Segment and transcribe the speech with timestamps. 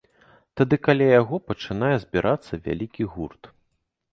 [0.61, 3.41] Тады каля яго пачынае збірацца вялікі гурт.